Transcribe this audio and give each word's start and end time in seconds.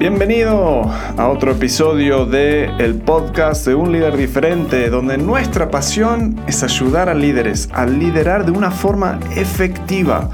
Bienvenido 0.00 0.90
a 1.18 1.28
otro 1.28 1.52
episodio 1.52 2.24
de 2.24 2.70
el 2.78 2.94
podcast 2.94 3.66
de 3.66 3.74
un 3.74 3.92
líder 3.92 4.16
diferente, 4.16 4.88
donde 4.88 5.18
nuestra 5.18 5.70
pasión 5.70 6.40
es 6.46 6.62
ayudar 6.62 7.10
a 7.10 7.14
líderes 7.14 7.68
a 7.74 7.84
liderar 7.84 8.46
de 8.46 8.50
una 8.50 8.70
forma 8.70 9.20
efectiva, 9.36 10.30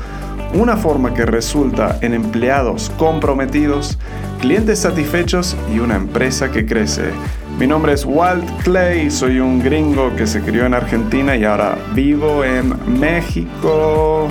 una 0.55 0.77
forma 0.77 1.15
que 1.15 1.27
resulta 1.27 1.99
en 2.01 2.15
empleados 2.15 2.93
comprometidos, 2.97 3.99
clientes 4.41 4.79
satisfechos 4.79 5.57
y 5.75 5.81
una 5.81 5.97
empresa 5.97 6.53
que 6.53 6.65
crece. 6.65 7.11
Mi 7.59 7.67
nombre 7.67 7.93
es 7.93 8.05
Walt 8.05 8.49
Clay, 8.63 9.11
soy 9.11 9.41
un 9.41 9.61
gringo 9.61 10.15
que 10.15 10.29
se 10.29 10.43
crió 10.43 10.65
en 10.65 10.75
Argentina 10.75 11.35
y 11.35 11.43
ahora 11.43 11.77
vivo 11.93 12.45
en 12.45 13.01
México. 13.01 14.29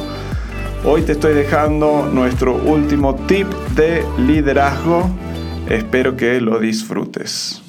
Hoy 0.86 1.02
te 1.02 1.12
estoy 1.12 1.34
dejando 1.34 2.10
nuestro 2.10 2.56
último 2.56 3.16
tip 3.28 3.48
de 3.76 4.06
liderazgo 4.18 5.10
Espero 5.70 6.16
que 6.16 6.39
lo 6.39 6.60
disfrutes. 6.60 7.61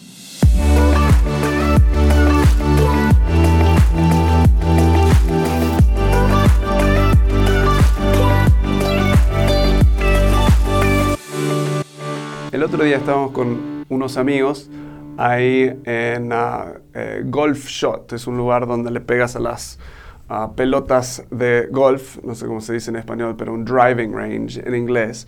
El 12.52 12.62
otro 12.62 12.84
día 12.84 12.96
estábamos 12.98 13.30
con 13.32 13.84
unos 13.88 14.18
amigos 14.18 14.70
ahí 15.16 15.74
en 15.84 16.32
uh, 16.32 17.24
Golf 17.24 17.66
Shot. 17.66 18.12
Es 18.12 18.26
un 18.26 18.36
lugar 18.36 18.66
donde 18.66 18.90
le 18.90 19.00
pegas 19.00 19.36
a 19.36 19.40
las 19.40 19.78
uh, 20.28 20.54
pelotas 20.54 21.24
de 21.30 21.68
golf, 21.70 22.18
no 22.22 22.34
sé 22.34 22.46
cómo 22.46 22.60
se 22.60 22.74
dice 22.74 22.90
en 22.90 22.96
español, 22.96 23.36
pero 23.38 23.54
un 23.54 23.64
driving 23.64 24.12
range 24.12 24.62
en 24.66 24.74
inglés. 24.74 25.26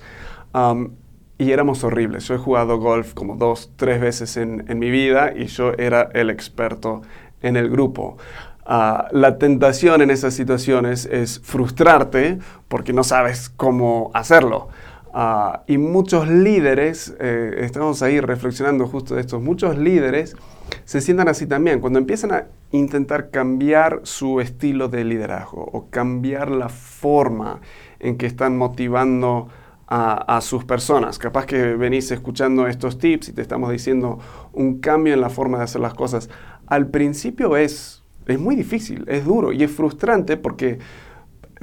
Um, 0.52 0.90
y 1.38 1.52
éramos 1.52 1.84
horribles. 1.84 2.26
Yo 2.26 2.34
he 2.34 2.38
jugado 2.38 2.78
golf 2.78 3.14
como 3.14 3.36
dos, 3.36 3.70
tres 3.76 4.00
veces 4.00 4.36
en, 4.36 4.64
mi 4.78 4.90
vida 4.90 5.32
y 5.34 5.46
yo 5.46 5.72
era 5.78 6.10
el 6.12 6.30
experto 6.30 7.02
en 7.40 7.56
el 7.56 7.70
grupo. 7.70 8.18
Ah, 8.66 9.08
la 9.12 9.38
tentación 9.38 10.02
en 10.02 10.10
esas 10.10 10.34
situaciones 10.34 11.06
es 11.06 11.40
frustrarte 11.40 12.38
porque 12.66 12.92
no 12.92 13.04
sabes 13.04 13.48
cómo 13.48 14.10
hacerlo. 14.12 14.68
Ah, 15.14 15.62
y 15.66 15.78
muchos 15.78 16.28
líderes, 16.28 17.14
eh, 17.18 17.60
estamos 17.60 18.02
ahí 18.02 18.20
reflexionando 18.20 18.86
justo 18.86 19.14
de 19.14 19.22
esto, 19.22 19.40
muchos 19.40 19.78
líderes 19.78 20.36
se 20.84 21.00
sientan 21.00 21.28
así 21.28 21.46
también, 21.46 21.80
cuando 21.80 21.98
empiezan 21.98 22.32
a 22.32 22.46
intentar 22.72 23.30
cambiar 23.30 24.00
su 24.02 24.40
estilo 24.40 24.88
de 24.88 25.04
liderazgo 25.04 25.68
o 25.72 25.88
cambiar 25.88 26.50
la 26.50 26.68
forma 26.68 27.60
en 28.00 28.18
que 28.18 28.26
están 28.26 28.56
motivando 28.58 29.48
a, 29.90 30.40
sus 30.42 30.64
personas. 30.64 31.18
Capaz 31.18 31.46
que 31.46 31.74
venís 31.74 32.10
escuchando 32.10 32.66
estos 32.66 32.98
tips 32.98 33.30
y 33.30 33.32
te 33.32 33.40
estamos 33.40 33.70
diciendo 33.70 34.18
un 34.52 34.80
cambio 34.80 35.14
en 35.14 35.20
la 35.20 35.30
forma 35.30 35.58
de 35.58 35.64
hacer 35.64 35.80
las 35.80 35.94
cosas. 35.94 36.28
Al 36.66 36.88
principio 36.88 37.56
es, 37.56 38.04
es 38.26 38.38
muy 38.38 38.54
difícil, 38.54 39.04
es 39.08 39.24
duro 39.24 39.52
y 39.52 39.64
es 39.64 39.70
frustrante 39.70 40.36
porque 40.36 40.78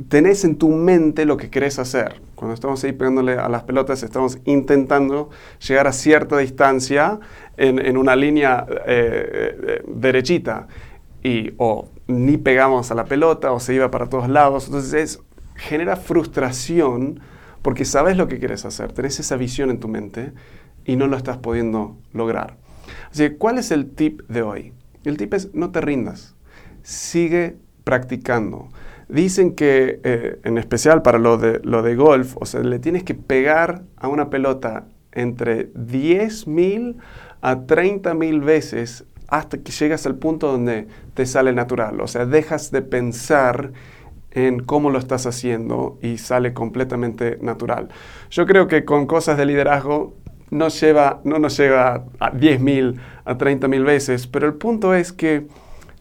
tenés 0.09 0.43
en 0.43 0.57
tu 0.57 0.69
mente 0.69 1.25
lo 1.25 1.37
que 1.37 1.51
querés 1.51 1.77
hacer. 1.77 2.19
Cuando 2.33 2.55
estamos 2.55 2.83
ahí 2.83 2.93
pegándole 2.93 3.33
a 3.33 3.47
las 3.47 3.63
pelotas, 3.63 4.01
estamos 4.01 4.39
intentando 4.45 5.29
llegar 5.65 5.85
a 5.85 5.93
cierta 5.93 6.37
distancia 6.39 7.19
en, 7.57 7.95
una 7.95 8.15
línea 8.15 8.65
eh, 8.87 9.55
eh, 9.67 9.83
derechita. 9.87 10.67
Y 11.23 11.53
o 11.57 11.89
ni 12.07 12.37
pegamos 12.37 12.91
a 12.91 12.95
la 12.95 13.05
pelota 13.05 13.51
o 13.51 13.59
se 13.59 13.75
iba 13.75 13.91
para 13.91 14.07
todos 14.07 14.27
lados. 14.27 14.65
Entonces 14.65 14.93
es, 14.93 15.19
genera 15.55 15.95
frustración 15.95 17.21
porque 17.65 17.83
sabes 17.83 18.15
lo 18.15 18.27
que 18.27 18.37
quieres 18.37 18.63
hacer, 18.63 18.91
tenés 18.91 19.19
esa 19.19 19.37
visión 19.37 19.71
en 19.71 19.79
tu 19.79 19.87
mente 19.87 20.33
y 20.85 20.97
no 20.97 21.07
lo 21.07 21.17
estás 21.17 21.39
pudiendo 21.39 21.97
lograr. 22.13 22.57
Así 23.09 23.23
que, 23.23 23.37
¿cuál 23.37 23.57
es 23.57 23.71
el 23.71 23.89
tip 23.89 24.21
de 24.27 24.43
hoy? 24.43 24.73
El 25.03 25.17
tip 25.17 25.33
es 25.33 25.51
no 25.55 25.71
te 25.71 25.81
rindas, 25.81 26.35
sigue 26.83 27.55
practicando. 27.83 28.69
Dicen 29.09 29.55
que, 29.55 29.99
eh, 30.03 30.39
en 30.43 30.59
especial 30.59 31.01
para 31.01 31.17
lo 31.17 31.39
de, 31.39 31.59
lo 31.63 31.81
de 31.81 31.95
golf, 31.95 32.35
o 32.39 32.45
sea, 32.45 32.59
le 32.59 32.77
tienes 32.77 33.03
que 33.03 33.15
pegar 33.15 33.81
a 33.97 34.09
una 34.09 34.29
pelota 34.29 34.85
entre 35.11 35.73
10.000 35.73 36.97
a 37.41 37.55
30.000 37.55 38.45
veces 38.45 39.05
hasta 39.27 39.57
que 39.57 39.71
llegas 39.71 40.05
al 40.05 40.17
punto 40.17 40.51
donde 40.51 40.87
te 41.15 41.25
sale 41.25 41.51
natural. 41.51 41.99
O 41.99 42.05
sea, 42.05 42.27
dejas 42.27 42.69
de 42.69 42.83
pensar 42.83 43.71
en 44.35 44.59
cómo 44.59 44.91
lo 44.91 44.99
estás 44.99 45.25
haciendo 45.25 45.97
y 46.01 46.17
sale 46.17 46.53
completamente 46.53 47.39
natural. 47.41 47.87
Yo 48.29 48.45
creo 48.45 48.67
que 48.67 48.85
con 48.85 49.07
cosas 49.07 49.37
de 49.37 49.45
liderazgo 49.45 50.13
no, 50.51 50.67
lleva, 50.67 51.21
no 51.23 51.39
nos 51.39 51.57
lleva 51.57 52.05
a 52.19 52.31
10.000, 52.31 52.99
a 53.23 53.37
30.000 53.37 53.83
veces, 53.83 54.27
pero 54.27 54.45
el 54.45 54.53
punto 54.55 54.93
es 54.93 55.13
que 55.13 55.47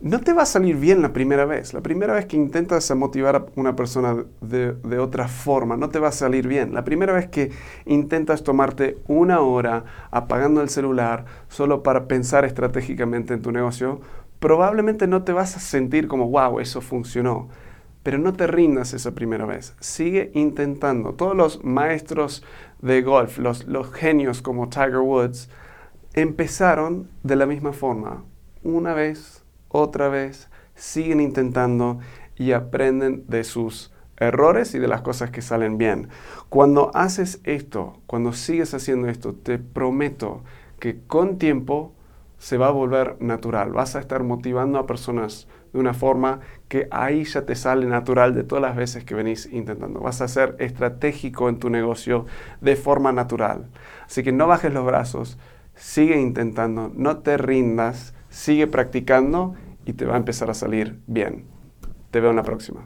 no 0.01 0.21
te 0.21 0.33
va 0.33 0.43
a 0.43 0.47
salir 0.47 0.77
bien 0.77 1.01
la 1.01 1.13
primera 1.13 1.47
vez. 1.47 1.73
La 1.73 1.81
primera 1.81 2.13
vez 2.13 2.27
que 2.27 2.37
intentas 2.37 2.95
motivar 2.95 3.37
a 3.37 3.47
una 3.55 3.77
persona 3.77 4.17
de, 4.41 4.73
de, 4.73 4.99
otra 4.99 5.29
forma, 5.29 5.77
no 5.77 5.89
te 5.89 6.01
va 6.01 6.09
a 6.09 6.13
salir 6.13 6.47
bien. 6.49 6.75
La 6.75 6.85
primera 6.85 7.13
vez 7.13 7.29
que 7.29 7.53
intentas 7.87 8.43
tomarte 8.43 8.99
una 9.07 9.41
hora 9.41 9.85
apagando 10.11 10.61
el 10.61 10.69
celular 10.69 11.25
solo 11.49 11.83
para 11.83 12.07
pensar 12.07 12.45
estratégicamente 12.45 13.33
en 13.33 13.41
tu 13.43 13.53
negocio, 13.53 14.01
probablemente 14.41 15.07
no 15.07 15.23
te 15.23 15.33
vas 15.33 15.57
a 15.57 15.61
sentir 15.61 16.09
como, 16.09 16.29
wow, 16.29 16.61
eso 16.61 16.83
funcionó. 16.83 17.49
Pero 18.05 18.19
no 18.19 18.33
te 18.35 18.47
rindas 18.47 18.93
esa 18.95 19.17
primera 19.17 19.47
vez. 19.47 19.75
Sigue 19.81 20.31
intentando. 20.35 21.15
Todos 21.15 21.35
los 21.35 21.65
maestros 21.65 22.45
de 22.81 23.03
golf, 23.03 23.39
los, 23.39 23.67
los 23.67 23.93
genios 23.93 24.43
como 24.43 24.69
Tiger 24.69 24.99
Woods, 24.99 25.49
empezaron 26.13 27.09
de 27.25 27.35
la 27.35 27.47
misma 27.47 27.73
forma. 27.73 28.23
Una 28.63 28.95
vez, 28.95 29.43
otra 29.69 30.09
vez, 30.09 30.49
siguen 30.77 31.21
intentando 31.21 31.99
y 32.37 32.53
aprenden 32.53 33.25
de 33.27 33.43
sus 33.43 33.93
errores 34.17 34.75
y 34.75 34.79
de 34.79 34.89
las 34.89 35.03
cosas 35.03 35.31
que 35.31 35.43
salen 35.43 35.79
bien. 35.79 36.09
Cuando 36.49 36.91
haces 36.95 37.41
esto, 37.45 38.01
cuando 38.07 38.33
sigues 38.33 38.75
haciendo 38.75 39.09
esto, 39.09 39.35
te 39.35 39.59
prometo 39.59 40.43
que 40.79 41.01
con 41.07 41.39
tiempo 41.39 41.95
se 42.45 42.59
va 42.59 42.67
a 42.67 42.73
volver 42.73 43.17
natural. 43.21 43.73
Vas 43.73 43.97
a 43.97 44.01
estar 44.01 44.23
motivando 44.23 44.79
a 44.79 44.87
personas 44.87 45.49
de 45.73 45.79
una 45.79 45.95
forma 45.95 46.41
que 46.69 46.89
ahí 46.91 47.25
ya 47.25 47.47
te 47.47 47.55
sale 47.55 47.87
natural 47.87 48.35
de 48.35 48.45
todas 48.45 48.61
las 48.61 48.77
veces 48.77 49.03
que 49.03 49.15
venís 49.15 49.49
intentando. 49.51 50.01
Vas 50.01 50.21
a 50.21 50.29
ser 50.29 50.55
estratégico 50.59 51.49
en 51.49 51.59
tu 51.59 51.71
negocio 51.71 52.27
de 52.61 52.77
forma 52.77 53.13
natural. 53.13 53.71
Así 54.05 54.23
que 54.23 54.31
no 54.31 54.47
bajes 54.47 54.75
los 54.75 54.85
brazos, 54.85 55.39
sigue 55.75 56.21
intentando, 56.21 56.93
no 56.95 57.21
te 57.21 57.39
rindas, 57.39 58.13
sigue 58.29 58.67
practicando 58.67 59.55
y 59.87 59.95
te 59.95 60.05
va 60.05 60.13
a 60.13 60.19
empezar 60.19 60.51
a 60.51 60.55
salir 60.55 61.01
bien. 61.07 61.47
Te 62.11 62.21
veo 62.21 62.29
en 62.29 62.37
la 62.37 62.43
próxima. 62.43 62.83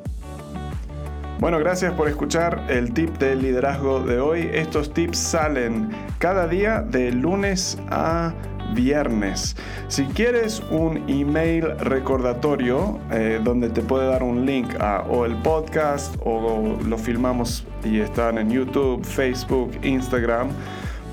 Bueno, 1.41 1.59
gracias 1.59 1.95
por 1.95 2.07
escuchar 2.09 2.65
el 2.69 2.95
tip 2.95 3.19
de 3.19 3.35
liderazgo 3.35 3.99
de 3.99 4.21
hoy. 4.21 4.49
Estos 4.53 4.95
tips 4.95 5.19
salen 5.19 5.91
cada 6.21 6.47
día 6.47 6.81
de 6.81 7.11
lunes 7.11 7.77
a 7.91 8.33
viernes. 8.75 9.56
Si 9.89 10.05
quieres 10.05 10.62
un 10.71 11.03
email 11.09 11.77
recordatorio 11.79 13.01
eh, 13.11 13.41
donde 13.43 13.71
te 13.71 13.81
puede 13.83 14.06
dar 14.06 14.23
un 14.23 14.47
link 14.47 14.81
a 14.81 15.01
o 15.09 15.25
el 15.25 15.34
podcast 15.37 16.15
o 16.25 16.78
lo 16.84 16.99
filmamos 16.99 17.65
y 17.84 18.01
están 18.01 18.39
en 18.39 18.51
YouTube, 18.51 19.05
Facebook, 19.05 19.73
Instagram, 19.83 20.49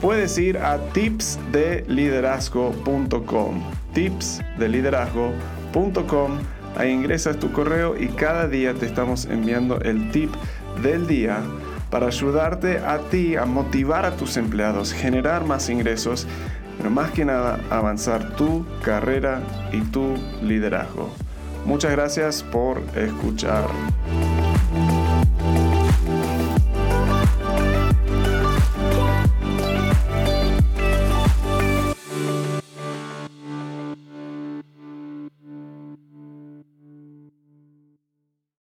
puedes 0.02 0.38
ir 0.38 0.58
a 0.58 0.78
tipsdeliderazgo.com. 0.94 3.64
Tipsdeliderazgo.com. 3.94 6.32
Ahí 6.78 6.92
ingresas 6.92 7.38
tu 7.38 7.54
correo 7.54 7.96
y 7.98 8.10
cada 8.10 8.48
día 8.48 8.74
te 8.74 8.86
estamos 8.86 9.24
enviando 9.26 9.80
el 9.80 10.12
tip 10.12 10.30
del 10.84 11.08
día 11.08 11.42
para 11.90 12.08
ayudarte 12.08 12.80
a 12.80 12.98
ti 13.10 13.38
a 13.38 13.46
motivar 13.46 14.06
a 14.06 14.18
tus 14.18 14.36
empleados, 14.36 14.92
generar 14.92 15.46
más 15.46 15.70
ingresos 15.70 16.28
pero 16.78 16.90
más 16.90 17.12
que 17.12 17.26
nada 17.26 17.60
avanzar 17.70 18.36
tu 18.36 18.66
carrera 18.84 19.42
y 19.72 19.82
tu 19.82 20.16
liderazgo. 20.42 21.10
Muchas 21.66 21.92
gracias 21.92 22.44
por 22.44 22.82
escuchar. 22.96 23.66